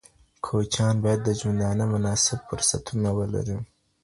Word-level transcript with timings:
کوچیان 0.45 0.95
باید 1.03 1.21
د 1.23 1.29
ژوندانه 1.39 1.83
مناسب 1.93 2.39
فرصتونه 2.49 3.09
ولري. 3.17 3.57